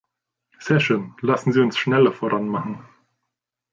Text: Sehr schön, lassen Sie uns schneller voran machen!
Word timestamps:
Sehr 0.57 0.79
schön, 0.79 1.13
lassen 1.21 1.51
Sie 1.53 1.61
uns 1.61 1.77
schneller 1.77 2.11
voran 2.11 2.47
machen! 2.49 2.83